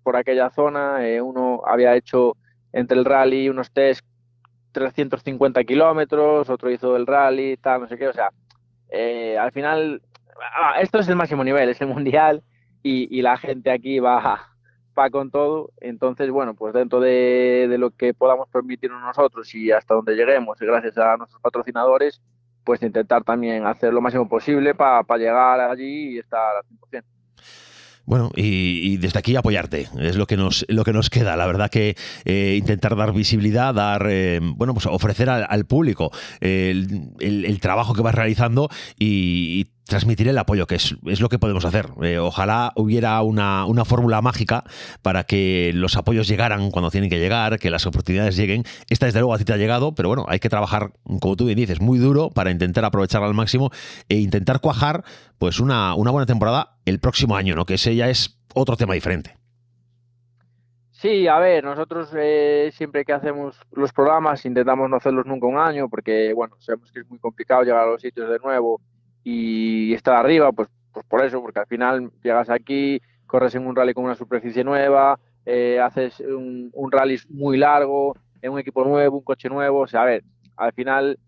por 0.02 0.17
aquella 0.17 0.50
zona, 0.50 1.06
eh, 1.06 1.20
uno 1.20 1.62
había 1.67 1.94
hecho 1.94 2.37
entre 2.73 2.99
el 2.99 3.05
rally 3.05 3.49
unos 3.49 3.70
test 3.70 4.05
350 4.73 5.64
kilómetros, 5.64 6.49
otro 6.49 6.70
hizo 6.70 6.97
el 6.97 7.06
rally, 7.06 7.56
tal, 7.56 7.82
no 7.82 7.88
sé 7.88 7.99
qué, 7.99 8.08
o 8.08 8.12
sea, 8.12 8.31
eh, 8.88 9.37
al 9.38 9.52
final, 9.52 10.02
ah, 10.56 10.81
esto 10.81 10.99
es 10.99 11.08
el 11.08 11.17
máximo 11.17 11.44
nivel, 11.44 11.69
es 11.69 11.81
el 11.81 11.88
mundial 11.94 12.43
y, 12.82 13.17
y 13.17 13.23
la 13.23 13.37
gente 13.37 13.70
aquí 13.70 13.99
va, 13.99 14.49
va, 14.98 15.10
con 15.10 15.31
todo, 15.31 15.70
entonces, 15.81 16.31
bueno, 16.31 16.54
pues 16.54 16.75
dentro 16.75 17.00
de, 17.00 17.66
de, 17.69 17.78
lo 17.78 17.90
que 17.90 18.14
podamos 18.14 18.48
permitirnos 18.48 19.00
nosotros 19.02 19.54
y 19.54 19.70
hasta 19.70 19.94
donde 19.94 20.14
lleguemos, 20.14 20.58
gracias 20.58 20.98
a 20.98 21.16
nuestros 21.16 21.40
patrocinadores, 21.40 22.20
pues 22.64 22.82
intentar 22.82 23.25
también 23.25 23.66
hacer 23.66 23.92
lo 23.92 24.00
máximo 24.00 24.28
posible 24.28 24.75
para 24.75 25.02
pa 25.02 25.16
llegar 25.16 25.60
allí 25.60 26.14
y 26.14 26.19
estar 26.19 26.56
al 26.56 26.64
100%. 26.64 27.04
Bueno, 28.10 28.32
y, 28.34 28.94
y, 28.94 28.96
desde 28.96 29.20
aquí 29.20 29.36
apoyarte, 29.36 29.88
es 30.00 30.16
lo 30.16 30.26
que 30.26 30.36
nos, 30.36 30.66
lo 30.68 30.82
que 30.82 30.92
nos 30.92 31.10
queda. 31.10 31.36
La 31.36 31.46
verdad 31.46 31.70
que 31.70 31.96
eh, 32.24 32.56
intentar 32.58 32.96
dar 32.96 33.12
visibilidad, 33.12 33.72
dar, 33.72 34.04
eh, 34.10 34.40
bueno, 34.42 34.74
pues 34.74 34.86
ofrecer 34.86 35.30
al, 35.30 35.46
al 35.48 35.64
público 35.64 36.10
el, 36.40 37.12
el, 37.20 37.44
el, 37.44 37.60
trabajo 37.60 37.94
que 37.94 38.02
vas 38.02 38.16
realizando 38.16 38.68
y, 38.98 39.68
transmitir 39.90 40.28
el 40.28 40.38
apoyo, 40.38 40.68
que 40.68 40.76
es, 40.76 40.94
es 41.06 41.20
lo 41.20 41.28
que 41.28 41.40
podemos 41.40 41.64
hacer. 41.64 41.88
Eh, 42.02 42.18
ojalá 42.18 42.72
hubiera 42.76 43.20
una, 43.22 43.66
una 43.66 43.84
fórmula 43.84 44.22
mágica 44.22 44.62
para 45.02 45.24
que 45.24 45.72
los 45.74 45.96
apoyos 45.96 46.28
llegaran 46.28 46.70
cuando 46.70 46.92
tienen 46.92 47.10
que 47.10 47.18
llegar, 47.18 47.58
que 47.58 47.70
las 47.70 47.86
oportunidades 47.86 48.36
lleguen. 48.36 48.62
Esta 48.88 49.06
desde 49.06 49.18
luego 49.18 49.34
a 49.34 49.38
ti 49.38 49.44
te 49.44 49.52
ha 49.52 49.56
llegado, 49.56 49.92
pero 49.94 50.08
bueno, 50.08 50.26
hay 50.28 50.38
que 50.38 50.48
trabajar, 50.48 50.92
como 51.20 51.34
tú 51.34 51.46
bien 51.46 51.58
dices, 51.58 51.80
muy 51.80 51.98
duro 51.98 52.30
para 52.30 52.52
intentar 52.52 52.84
aprovecharla 52.84 53.26
al 53.26 53.34
máximo 53.34 53.72
e 54.08 54.18
intentar 54.18 54.60
cuajar 54.60 55.02
pues 55.38 55.58
una, 55.58 55.94
una 55.94 56.12
buena 56.12 56.26
temporada 56.26 56.76
el 56.90 57.00
próximo 57.00 57.37
año, 57.37 57.54
¿no? 57.54 57.64
Que 57.64 57.75
ese 57.75 57.96
ya 57.96 58.08
es 58.08 58.38
otro 58.54 58.76
tema 58.76 58.94
diferente. 58.94 59.40
Sí, 61.00 61.26
a 61.28 61.38
ver, 61.38 61.64
nosotros 61.64 62.12
eh, 62.14 62.70
siempre 62.75 63.06
que 63.06 63.14
hacemos 63.14 63.58
los 63.72 63.90
programas 63.90 64.44
intentamos 64.44 64.90
no 64.90 64.96
hacerlos 64.96 65.25
nunca 65.25 65.46
un 65.46 65.56
año 65.56 65.88
porque, 65.88 66.34
bueno, 66.34 66.56
sabemos 66.58 66.92
que 66.92 67.00
es 67.00 67.08
muy 67.08 67.19
complicado 67.19 67.62
llegar 67.62 67.84
a 67.84 67.90
los 67.92 68.02
sitios 68.02 68.28
de 68.28 68.38
nuevo 68.38 68.82
y 69.25 69.94
estar 69.94 70.14
arriba, 70.16 70.52
pues, 70.52 70.69
pues 70.92 71.06
por 71.06 71.25
eso, 71.25 71.40
porque 71.40 71.60
al 71.60 71.66
final 71.66 72.10
llegas 72.22 72.50
aquí, 72.50 73.00
corres 73.26 73.54
en 73.54 73.66
un 73.66 73.75
rally 73.75 73.94
con 73.94 74.04
una 74.04 74.14
superficie 74.14 74.62
nueva, 74.62 75.19
eh, 75.46 75.81
haces 75.81 76.20
un, 76.20 76.70
rally 76.92 77.19
muy 77.31 77.56
largo, 77.56 78.14
en 78.42 78.52
un 78.52 78.58
equipo 78.58 78.84
nuevo, 78.84 79.16
un 79.16 79.25
coche 79.25 79.48
nuevo, 79.48 79.81
o 79.81 79.87
sea, 79.87 80.02
a 80.02 80.04
ver, 80.04 80.22
al 80.58 80.75
final 80.75 81.19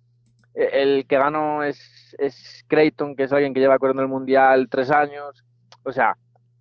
el 0.53 1.06
que 1.06 1.17
ganó 1.17 1.62
es, 1.62 2.14
es 2.19 2.62
Creighton, 2.69 3.17
que 3.17 3.23
es 3.23 3.32
alguien 3.32 3.55
que 3.55 3.61
lleva 3.61 3.79
corriendo 3.79 4.03
el 4.03 4.09
Mundial 4.09 4.69
tres 4.69 4.91
años, 4.91 5.42
o 5.85 5.93
sea, 5.93 6.17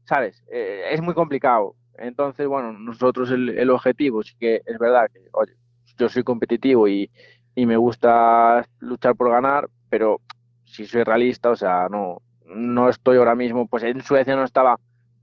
¿sabes? 0.06 0.44
Eh, 0.52 0.84
es 0.92 1.02
muy 1.02 1.14
complicado. 1.14 1.76
Entonces, 1.98 2.48
bueno, 2.48 2.74
nosotros 2.74 3.30
el, 3.32 3.50
el, 3.50 3.70
objetivo 3.70 4.24
sí 4.24 4.36
que 4.40 4.62
es 4.66 4.80
verdad 4.80 5.08
que, 5.14 5.20
oye, 5.34 5.54
yo 5.98 6.10
soy 6.10 6.24
competitivo 6.24 6.88
y, 6.88 7.12
y 7.54 7.66
me 7.66 7.78
gusta 7.78 8.66
luchar 8.80 9.16
por 9.16 9.30
ganar, 9.30 9.70
pero 9.90 10.22
si 10.66 10.86
soy 10.86 11.04
realista, 11.04 11.50
o 11.50 11.56
sea, 11.56 11.88
no, 11.90 12.22
no 12.46 12.90
estoy 12.90 13.18
ahora 13.18 13.36
mismo, 13.36 13.68
pues 13.68 13.84
en 13.84 14.02
Suecia 14.02 14.36
no 14.36 14.44
estaba 14.44 14.80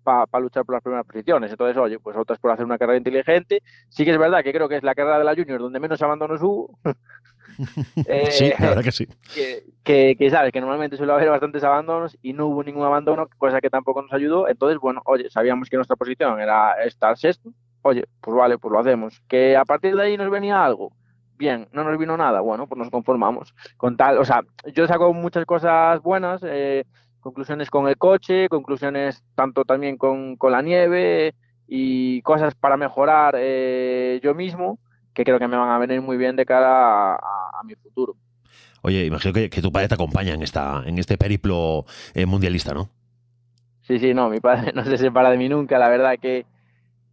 para 0.08 0.26
pa 0.26 0.40
luchar 0.40 0.64
por 0.64 0.74
las 0.74 0.82
primeras 0.82 1.04
posiciones. 1.04 1.50
Entonces, 1.50 1.76
oye, 1.76 1.98
pues 1.98 2.16
otras 2.16 2.38
por 2.38 2.50
hacer 2.50 2.64
una 2.64 2.78
carrera 2.78 2.96
inteligente. 2.96 3.62
Sí 3.90 4.06
que 4.06 4.12
es 4.12 4.18
verdad 4.18 4.42
que 4.42 4.54
creo 4.54 4.66
que 4.66 4.76
es 4.76 4.82
la 4.82 4.94
carrera 4.94 5.18
de 5.18 5.24
la 5.24 5.34
Junior 5.34 5.60
donde 5.60 5.78
menos 5.80 6.00
abandonos 6.00 6.40
hubo. 6.42 6.78
eh, 8.06 8.30
sí, 8.30 8.50
la 8.58 8.68
verdad 8.70 8.82
que 8.82 8.92
sí. 8.92 9.06
Que, 9.34 9.64
que, 9.84 10.16
que, 10.18 10.30
sabes 10.30 10.50
que 10.50 10.62
normalmente 10.62 10.96
suele 10.96 11.12
haber 11.12 11.28
bastantes 11.28 11.62
abandonos 11.62 12.16
y 12.22 12.32
no 12.32 12.46
hubo 12.46 12.64
ningún 12.64 12.86
abandono, 12.86 13.28
cosa 13.36 13.60
que 13.60 13.68
tampoco 13.68 14.00
nos 14.00 14.14
ayudó. 14.14 14.48
Entonces, 14.48 14.78
bueno, 14.78 15.02
oye, 15.04 15.28
sabíamos 15.28 15.68
que 15.68 15.76
nuestra 15.76 15.96
posición 15.96 16.40
era 16.40 16.72
estar 16.84 17.18
sexto. 17.18 17.52
Oye, 17.82 18.06
pues 18.22 18.34
vale, 18.34 18.56
pues 18.56 18.72
lo 18.72 18.78
hacemos. 18.78 19.20
Que 19.28 19.58
a 19.58 19.66
partir 19.66 19.94
de 19.94 20.02
ahí 20.02 20.16
nos 20.16 20.30
venía 20.30 20.64
algo 20.64 20.90
bien, 21.36 21.68
no 21.72 21.84
nos 21.84 21.96
vino 21.96 22.16
nada, 22.16 22.40
bueno, 22.40 22.66
pues 22.66 22.78
nos 22.78 22.90
conformamos. 22.90 23.54
Con 23.76 23.96
tal, 23.96 24.18
o 24.18 24.24
sea, 24.24 24.42
yo 24.74 24.88
saco 24.88 25.14
muchas 25.14 25.46
cosas 25.46 26.02
buenas, 26.02 26.42
eh, 26.44 26.84
conclusiones 27.20 27.70
con 27.70 27.88
el 27.88 27.96
coche, 27.96 28.48
conclusiones 28.48 29.22
tanto 29.34 29.64
también 29.64 29.96
con, 29.96 30.36
con 30.36 30.52
la 30.52 30.62
nieve 30.62 31.34
y 31.66 32.22
cosas 32.22 32.54
para 32.54 32.76
mejorar 32.76 33.34
eh, 33.38 34.20
yo 34.22 34.34
mismo, 34.34 34.78
que 35.12 35.24
creo 35.24 35.38
que 35.38 35.48
me 35.48 35.56
van 35.56 35.70
a 35.70 35.78
venir 35.78 36.00
muy 36.00 36.16
bien 36.16 36.36
de 36.36 36.46
cara 36.46 37.12
a, 37.12 37.14
a, 37.14 37.60
a 37.60 37.64
mi 37.64 37.74
futuro. 37.74 38.16
Oye, 38.82 39.04
imagino 39.04 39.34
que, 39.34 39.50
que, 39.50 39.60
tu 39.60 39.72
padre 39.72 39.88
te 39.88 39.94
acompaña 39.94 40.34
en, 40.34 40.42
esta, 40.42 40.82
en 40.86 40.98
este 40.98 41.18
periplo 41.18 41.84
eh, 42.14 42.26
mundialista, 42.26 42.72
¿no? 42.72 42.88
Sí, 43.82 43.98
sí, 43.98 44.14
no, 44.14 44.28
mi 44.30 44.40
padre 44.40 44.72
no 44.74 44.84
se 44.84 44.98
separa 44.98 45.30
de 45.30 45.36
mí 45.36 45.48
nunca, 45.48 45.78
la 45.78 45.88
verdad 45.88 46.18
que, 46.20 46.46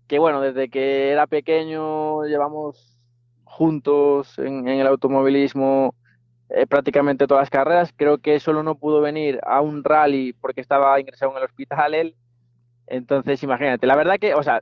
que 0.08 0.20
bueno, 0.20 0.42
desde 0.42 0.70
que 0.70 1.12
era 1.12 1.26
pequeño 1.26 2.26
llevamos 2.26 3.00
juntos 3.44 4.38
en, 4.38 4.68
en 4.68 4.80
el 4.80 4.88
automovilismo 4.88 5.96
eh, 6.50 6.66
prácticamente 6.68 7.28
todas 7.28 7.44
las 7.44 7.50
carreras. 7.50 7.94
Creo 7.96 8.18
que 8.20 8.40
solo 8.40 8.64
no 8.64 8.76
pudo 8.76 9.02
venir 9.02 9.40
a 9.46 9.62
un 9.62 9.84
rally 9.84 10.34
porque 10.34 10.62
estaba 10.62 11.00
ingresado 11.00 11.32
en 11.32 11.38
el 11.38 11.44
hospital 11.44 11.94
él. 11.94 12.16
Entonces, 12.88 13.42
imagínate, 13.44 13.88
la 13.88 13.96
verdad 13.96 14.18
que, 14.20 14.36
o 14.36 14.44
sea, 14.44 14.62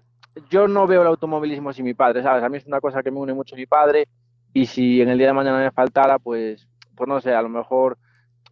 yo 0.50 0.68
no 0.68 0.88
veo 0.88 1.02
el 1.02 1.08
automovilismo 1.08 1.74
sin 1.74 1.86
mi 1.86 1.94
padre, 1.94 2.24
¿sabes? 2.24 2.44
A 2.44 2.50
mí 2.50 2.58
es 2.58 2.66
una 2.66 2.80
cosa 2.80 3.04
que 3.04 3.12
me 3.12 3.20
une 3.20 3.34
mucho 3.34 3.56
mi 3.56 3.66
padre 3.66 4.08
y 4.54 4.66
si 4.66 5.02
en 5.02 5.10
el 5.10 5.18
día 5.18 5.28
de 5.28 5.34
mañana 5.34 5.60
me 5.60 5.72
faltara, 5.72 6.20
pues 6.20 6.68
pues 6.96 7.08
no 7.08 7.20
sé, 7.22 7.34
a 7.34 7.42
lo 7.42 7.50
mejor 7.50 7.98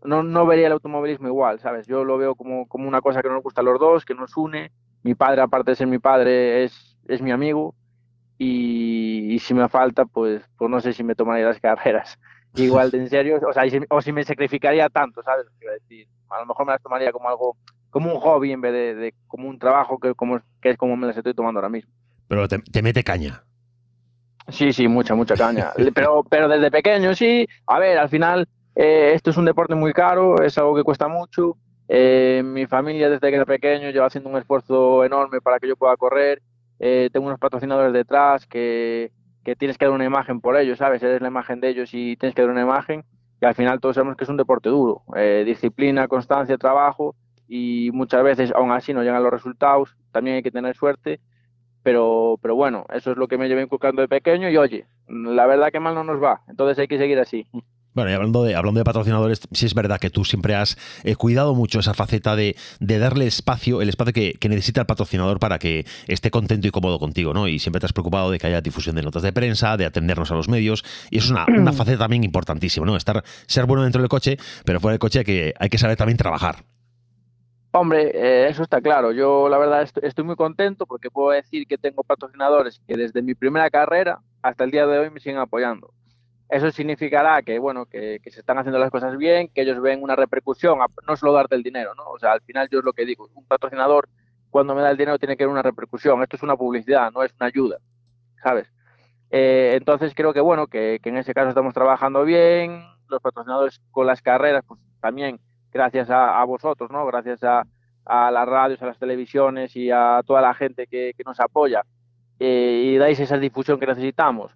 no, 0.03 0.23
no 0.23 0.45
vería 0.45 0.67
el 0.67 0.73
automovilismo 0.73 1.27
igual, 1.27 1.59
¿sabes? 1.59 1.87
Yo 1.87 2.03
lo 2.03 2.17
veo 2.17 2.35
como, 2.35 2.67
como 2.67 2.87
una 2.87 3.01
cosa 3.01 3.21
que 3.21 3.29
nos 3.29 3.43
gusta 3.43 3.61
a 3.61 3.63
los 3.63 3.79
dos, 3.79 4.05
que 4.05 4.15
nos 4.15 4.35
une. 4.35 4.71
Mi 5.03 5.15
padre, 5.15 5.41
aparte 5.41 5.71
de 5.71 5.75
ser 5.75 5.87
mi 5.87 5.99
padre, 5.99 6.63
es, 6.63 6.97
es 7.07 7.21
mi 7.21 7.31
amigo. 7.31 7.75
Y, 8.37 9.37
si 9.39 9.53
me 9.53 9.69
falta, 9.69 10.05
pues, 10.05 10.43
pues 10.57 10.69
no 10.69 10.81
sé 10.81 10.93
si 10.93 11.03
me 11.03 11.15
tomaría 11.15 11.45
las 11.45 11.59
carreras 11.61 12.19
igual 12.55 12.91
de 12.91 12.99
en 12.99 13.09
serio, 13.09 13.39
o 13.47 13.53
sea, 13.53 13.63
o 13.89 14.01
si 14.01 14.11
me 14.11 14.23
sacrificaría 14.23 14.89
tanto, 14.89 15.21
¿sabes? 15.23 15.45
decir, 15.59 16.07
a 16.29 16.39
lo 16.39 16.45
mejor 16.45 16.65
me 16.65 16.73
las 16.73 16.81
tomaría 16.81 17.11
como 17.11 17.29
algo, 17.29 17.57
como 17.89 18.13
un 18.13 18.19
hobby 18.19 18.51
en 18.51 18.61
vez 18.61 18.73
de, 18.73 19.13
como 19.27 19.47
un 19.47 19.59
trabajo 19.59 19.99
que, 19.99 20.13
como, 20.13 20.41
que 20.61 20.71
es 20.71 20.77
como 20.77 20.95
me 20.97 21.07
las 21.07 21.17
estoy 21.17 21.33
tomando 21.33 21.59
ahora 21.59 21.69
mismo. 21.69 21.91
Pero 22.27 22.47
te, 22.47 22.59
te 22.59 22.81
mete 22.81 23.03
caña. 23.03 23.43
Sí, 24.47 24.73
sí, 24.73 24.87
mucha, 24.87 25.15
mucha 25.15 25.35
caña. 25.35 25.71
pero, 25.95 26.23
pero 26.23 26.47
desde 26.47 26.71
pequeño, 26.71 27.13
sí. 27.13 27.47
A 27.67 27.79
ver, 27.79 27.97
al 27.97 28.09
final 28.09 28.47
eh, 28.75 29.11
esto 29.13 29.29
es 29.29 29.37
un 29.37 29.45
deporte 29.45 29.75
muy 29.75 29.93
caro, 29.93 30.41
es 30.41 30.57
algo 30.57 30.75
que 30.75 30.83
cuesta 30.83 31.07
mucho. 31.07 31.57
Eh, 31.87 32.41
mi 32.43 32.67
familia 32.67 33.09
desde 33.09 33.29
que 33.29 33.35
era 33.35 33.45
pequeño 33.45 33.89
lleva 33.89 34.07
haciendo 34.07 34.29
un 34.29 34.37
esfuerzo 34.37 35.03
enorme 35.03 35.41
para 35.41 35.59
que 35.59 35.67
yo 35.67 35.75
pueda 35.75 35.95
correr. 35.97 36.41
Eh, 36.79 37.09
tengo 37.11 37.27
unos 37.27 37.39
patrocinadores 37.39 37.93
detrás 37.93 38.47
que, 38.47 39.11
que, 39.43 39.55
tienes 39.55 39.77
que 39.77 39.85
dar 39.85 39.93
una 39.93 40.05
imagen 40.05 40.41
por 40.41 40.57
ellos, 40.57 40.77
¿sabes? 40.77 41.01
Eres 41.03 41.21
la 41.21 41.27
imagen 41.27 41.59
de 41.61 41.69
ellos 41.69 41.89
y 41.93 42.15
tienes 42.17 42.35
que 42.35 42.41
dar 42.41 42.51
una 42.51 42.61
imagen. 42.61 43.03
Y 43.41 43.45
al 43.45 43.55
final 43.55 43.79
todos 43.79 43.95
sabemos 43.95 44.17
que 44.17 44.23
es 44.23 44.29
un 44.29 44.37
deporte 44.37 44.69
duro. 44.69 45.03
disciplina, 45.45 46.07
constancia, 46.07 46.57
trabajo 46.57 47.15
y 47.47 47.89
muchas 47.91 48.23
veces 48.23 48.51
aún 48.55 48.71
así 48.71 48.93
no 48.93 49.03
llegan 49.03 49.23
los 49.23 49.31
resultados. 49.31 49.95
También 50.11 50.37
hay 50.37 50.43
que 50.43 50.51
tener 50.51 50.75
suerte. 50.75 51.19
Pero, 51.83 52.37
pero 52.41 52.55
bueno, 52.55 52.85
eso 52.93 53.11
es 53.11 53.17
lo 53.17 53.27
que 53.27 53.37
me 53.37 53.47
llevo 53.47 53.61
inculcando 53.61 54.03
de 54.03 54.07
pequeño 54.07 54.49
y 54.49 54.57
oye, 54.57 54.85
la 55.07 55.47
verdad 55.47 55.71
que 55.71 55.79
mal 55.79 55.95
no 55.95 56.03
nos 56.03 56.21
va. 56.21 56.41
Entonces 56.47 56.77
hay 56.77 56.87
que 56.87 56.99
seguir 56.99 57.19
así. 57.19 57.47
Bueno, 57.93 58.09
y 58.09 58.13
hablando 58.13 58.43
de, 58.43 58.55
hablando 58.55 58.79
de 58.79 58.85
patrocinadores, 58.85 59.41
sí 59.51 59.65
es 59.65 59.73
verdad 59.73 59.99
que 59.99 60.09
tú 60.09 60.23
siempre 60.23 60.55
has 60.55 60.77
eh, 61.03 61.17
cuidado 61.17 61.55
mucho 61.55 61.79
esa 61.79 61.93
faceta 61.93 62.37
de, 62.37 62.55
darle 62.79 63.27
espacio, 63.27 63.81
el 63.81 63.89
espacio 63.89 64.13
que, 64.13 64.49
necesita 64.49 64.81
el 64.81 64.87
patrocinador 64.87 65.39
para 65.39 65.59
que 65.59 65.85
esté 66.07 66.31
contento 66.31 66.67
y 66.67 66.71
cómodo 66.71 66.99
contigo, 66.99 67.33
¿no? 67.33 67.49
Y 67.49 67.59
siempre 67.59 67.81
te 67.81 67.87
has 67.87 67.93
preocupado 67.93 68.31
de 68.31 68.39
que 68.39 68.47
haya 68.47 68.61
difusión 68.61 68.95
de 68.95 69.01
notas 69.01 69.23
de 69.23 69.33
prensa, 69.33 69.75
de 69.75 69.85
atendernos 69.85 70.31
a 70.31 70.35
los 70.35 70.47
medios, 70.47 70.85
y 71.09 71.17
eso 71.17 71.25
es 71.25 71.31
una, 71.31 71.73
faceta 71.73 71.97
también 71.97 72.23
importantísima, 72.23 72.85
¿no? 72.85 72.95
Estar, 72.95 73.23
ser 73.45 73.65
bueno 73.65 73.83
dentro 73.83 74.01
del 74.01 74.09
coche, 74.09 74.37
pero 74.63 74.79
fuera 74.79 74.93
del 74.93 74.99
coche 74.99 75.19
hay 75.19 75.25
que, 75.25 75.53
hay 75.59 75.69
que 75.69 75.77
saber 75.77 75.97
también 75.97 76.17
trabajar. 76.17 76.63
Hombre, 77.73 78.11
eh, 78.13 78.47
eso 78.49 78.63
está 78.63 78.79
claro. 78.81 79.11
Yo 79.11 79.49
la 79.49 79.57
verdad 79.57 79.87
estoy 80.01 80.23
muy 80.23 80.35
contento 80.37 80.85
porque 80.85 81.09
puedo 81.09 81.31
decir 81.31 81.67
que 81.67 81.77
tengo 81.77 82.03
patrocinadores 82.03 82.81
que 82.87 82.95
desde 82.95 83.21
mi 83.21 83.33
primera 83.33 83.69
carrera 83.69 84.19
hasta 84.41 84.63
el 84.63 84.71
día 84.71 84.85
de 84.87 84.99
hoy 84.99 85.09
me 85.09 85.19
siguen 85.19 85.37
apoyando 85.37 85.93
eso 86.51 86.69
significará 86.69 87.41
que, 87.41 87.57
bueno, 87.59 87.85
que, 87.85 88.19
se 88.25 88.41
están 88.41 88.57
haciendo 88.57 88.77
las 88.77 88.91
cosas 88.91 89.17
bien, 89.17 89.47
que 89.47 89.61
ellos 89.61 89.81
ven 89.81 90.03
una 90.03 90.17
repercusión, 90.17 90.79
no 91.07 91.15
solo 91.15 91.31
darte 91.31 91.55
el 91.55 91.63
dinero, 91.63 91.95
¿no? 91.95 92.03
O 92.03 92.19
sea, 92.19 92.33
al 92.33 92.41
final 92.41 92.67
yo 92.69 92.79
es 92.79 92.85
lo 92.85 92.91
que 92.91 93.05
digo, 93.05 93.29
un 93.33 93.45
patrocinador 93.45 94.09
cuando 94.49 94.75
me 94.75 94.81
da 94.81 94.91
el 94.91 94.97
dinero 94.97 95.17
tiene 95.17 95.37
que 95.37 95.45
ver 95.45 95.51
una 95.51 95.61
repercusión, 95.61 96.21
esto 96.21 96.35
es 96.35 96.43
una 96.43 96.57
publicidad, 96.57 97.09
no 97.13 97.23
es 97.23 97.33
una 97.39 97.47
ayuda, 97.47 97.77
¿sabes? 98.43 98.69
Eh, 99.29 99.75
entonces 99.77 100.13
creo 100.13 100.33
que, 100.33 100.41
bueno, 100.41 100.67
que, 100.67 100.99
en 101.01 101.15
ese 101.15 101.33
caso 101.33 101.47
estamos 101.47 101.73
trabajando 101.73 102.25
bien, 102.25 102.83
los 103.07 103.21
patrocinadores 103.21 103.79
con 103.89 104.05
las 104.05 104.21
carreras, 104.21 104.65
pues 104.67 104.81
también 104.99 105.39
gracias 105.71 106.09
a, 106.09 106.43
vosotros, 106.43 106.91
¿no? 106.91 107.05
Gracias 107.05 107.45
a, 107.45 107.63
las 108.05 108.45
radios, 108.45 108.81
a 108.81 108.87
las 108.87 108.99
televisiones 108.99 109.73
y 109.77 109.89
a 109.89 110.21
toda 110.25 110.41
la 110.41 110.53
gente 110.53 110.85
que, 110.85 111.13
nos 111.25 111.39
apoya 111.39 111.85
eh, 112.39 112.81
y 112.87 112.97
dais 112.97 113.21
esa 113.21 113.37
difusión 113.37 113.79
que 113.79 113.87
necesitamos 113.87 114.51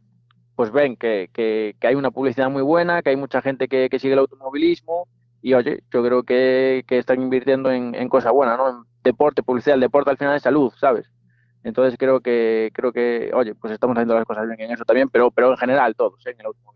pues 0.55 0.71
ven 0.71 0.95
que, 0.95 1.29
que, 1.33 1.75
hay 1.81 1.95
una 1.95 2.11
publicidad 2.11 2.49
muy 2.49 2.61
buena, 2.61 3.01
que 3.01 3.11
hay 3.11 3.15
mucha 3.15 3.41
gente 3.41 3.67
que, 3.67 3.89
sigue 3.99 4.13
el 4.13 4.19
automovilismo 4.19 5.07
y 5.41 5.53
oye, 5.53 5.83
yo 5.91 6.03
creo 6.03 6.23
que, 6.23 6.83
están 6.89 7.21
invirtiendo 7.21 7.71
en, 7.71 7.93
en 7.95 8.09
cosas 8.09 8.31
buenas, 8.31 8.57
¿no? 8.57 8.69
En 8.69 8.75
deporte, 9.03 9.43
publicidad, 9.43 9.75
el 9.75 9.81
deporte 9.81 10.11
al 10.11 10.17
final 10.17 10.35
es 10.35 10.43
salud, 10.43 10.71
¿sabes? 10.79 11.11
Entonces 11.63 11.97
creo 11.97 12.19
que, 12.21 12.71
creo 12.73 12.93
que, 12.93 13.31
oye, 13.33 13.55
pues 13.55 13.73
estamos 13.73 13.97
haciendo 13.97 14.13
las 14.13 14.25
cosas 14.25 14.47
bien 14.47 14.61
en 14.61 14.71
eso 14.71 14.85
también, 14.85 15.09
pero, 15.09 15.31
pero 15.31 15.51
en 15.51 15.57
general 15.57 15.95
todos, 15.95 16.25
¿eh? 16.27 16.31
en 16.31 16.39
el 16.39 16.45
automovilismo. 16.45 16.74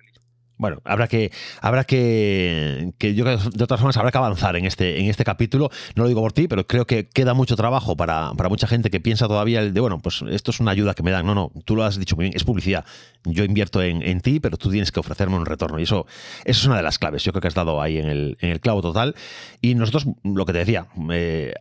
Bueno, 0.60 0.82
habrá 0.84 1.08
que, 1.08 1.32
habrá 1.62 1.86
que, 1.86 2.92
que 2.98 3.16
yo 3.16 3.24
de 3.24 3.64
otras 3.64 3.80
formas 3.80 3.96
habrá 3.96 4.12
que 4.12 4.18
avanzar 4.18 4.58
en 4.58 4.66
este, 4.66 5.00
en 5.00 5.06
este 5.06 5.24
capítulo. 5.24 5.70
No 5.96 6.04
lo 6.04 6.10
digo 6.10 6.20
por 6.20 6.34
ti, 6.34 6.50
pero 6.50 6.68
creo 6.68 6.86
que 6.86 7.08
queda 7.08 7.34
mucho 7.34 7.56
trabajo 7.56 7.96
para, 7.96 8.34
para 8.36 8.50
mucha 8.50 8.68
gente 8.68 8.90
que 8.90 9.00
piensa 9.00 9.30
todavía 9.30 9.62
el 9.62 9.74
de, 9.74 9.80
bueno, 9.80 10.00
pues 10.00 10.22
esto 10.30 10.52
es 10.52 10.60
una 10.60 10.72
ayuda 10.72 10.94
que 10.94 11.02
me 11.02 11.12
dan. 11.12 11.26
No, 11.26 11.34
no, 11.34 11.54
tú 11.64 11.78
lo 11.78 11.86
has 11.86 11.98
dicho 11.98 12.18
muy 12.18 12.26
bien, 12.26 12.36
es 12.36 12.44
publicidad. 12.44 12.84
Yo 13.24 13.46
invierto 13.46 13.82
en, 13.82 14.02
en 14.02 14.20
ti, 14.20 14.42
pero 14.42 14.58
tú 14.58 14.70
tienes 14.70 14.92
que 14.92 15.00
ofrecerme 15.00 15.38
un 15.38 15.46
retorno. 15.46 15.80
Y 15.80 15.84
eso, 15.84 16.06
eso 16.44 16.60
es 16.60 16.66
una 16.66 16.76
de 16.76 16.84
las 16.84 17.00
claves. 17.00 17.24
Yo 17.24 17.32
creo 17.32 17.42
que 17.42 17.48
has 17.48 17.56
dado 17.56 17.82
ahí 17.82 17.98
en 17.98 18.10
el, 18.10 18.38
en 18.42 18.50
el 18.50 18.60
clavo 18.60 18.82
total. 18.82 19.16
Y 19.62 19.76
nosotros, 19.76 20.08
lo 20.26 20.46
que 20.46 20.52
te 20.52 20.60
decía, 20.60 20.88
eh, 21.10 21.54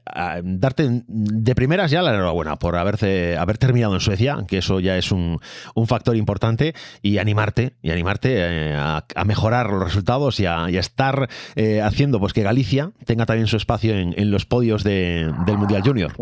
darte 0.43 1.03
de 1.07 1.55
primeras 1.55 1.93
ya 1.93 2.03
la 2.03 2.13
enhorabuena 2.13 2.57
por 2.57 2.75
haberse, 2.75 3.37
haber 3.37 3.59
terminado 3.59 3.95
en 3.95 4.01
Suecia, 4.01 4.45
que 4.49 4.59
eso 4.59 4.81
ya 4.81 4.97
es 4.97 5.13
un, 5.13 5.39
un 5.77 5.87
factor 5.87 6.17
importante, 6.17 6.75
y 7.01 7.19
animarte, 7.19 7.75
y 7.81 7.93
animarte 7.93 8.35
eh, 8.35 8.88
a 8.97 8.99
a, 9.15 9.25
mejorar 9.25 9.71
los 9.71 9.85
resultados 9.85 10.41
y 10.41 10.47
a, 10.47 10.69
estar 10.69 11.29
eh, 11.57 11.81
haciendo 11.83 12.21
pues 12.21 12.33
que 12.33 12.43
Galicia 12.43 12.93
tenga 13.05 13.27
también 13.27 13.47
su 13.47 13.57
espacio 13.57 13.95
en, 13.95 14.31
los 14.31 14.47
podios 14.47 14.85
del 14.85 15.33
Mundial 15.47 15.83
Junior. 15.85 16.13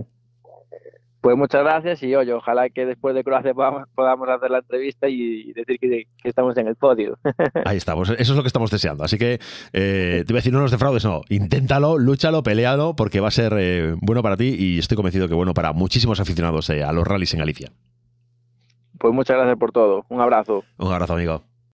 Pues 1.21 1.37
muchas 1.37 1.65
gracias 1.65 2.05
y 2.05 2.15
oye, 2.15 2.33
ojalá 2.33 2.69
que 2.69 2.87
después 2.87 3.13
de 3.13 3.25
Croacia 3.25 3.53
podamos, 3.53 4.29
hacer 4.29 4.49
la 4.49 4.59
entrevista 4.59 5.09
y 5.09 5.53
decir 5.55 5.79
que, 5.81 6.07
estamos 6.23 6.57
en 6.57 6.69
el 6.69 6.77
podio. 6.77 7.19
Ahí 7.65 7.79
estamos, 7.79 8.11
eso 8.11 8.17
es 8.21 8.37
lo 8.37 8.43
que 8.43 8.47
estamos 8.47 8.71
deseando. 8.71 9.03
Así 9.03 9.19
que 9.19 9.41
eh, 9.73 10.23
te 10.25 10.33
voy 10.33 10.37
a 10.37 10.41
decir, 10.41 10.53
no 10.53 10.61
nos 10.61 10.71
defraudes, 10.71 11.05
no, 11.05 11.23
inténtalo, 11.29 11.99
lúchalo, 11.99 12.45
pelealo, 12.45 12.95
porque 12.95 13.19
va 13.19 13.29
a 13.29 13.33
ser 13.33 13.55
eh, 13.59 13.97
bueno 14.01 14.23
para 14.23 14.37
ti 14.37 14.55
y 14.57 14.79
estoy 14.79 14.95
convencido 14.95 15.27
que 15.27 15.35
bueno 15.35 15.53
para 15.53 15.73
muchísimos 15.73 16.21
aficionados 16.21 16.71
a 16.71 16.93
los 16.93 17.05
rallies 17.05 17.35
en 17.35 17.41
Galicia. 17.41 17.73
Pues 18.99 19.13
muchas 19.13 19.37
gracias 19.37 19.59
por 19.59 19.73
todo. 19.73 20.05
Un 20.09 20.21
abrazo. 20.21 20.63
Un 20.79 20.93
abrazo, 20.93 21.15
amigo. 21.15 21.43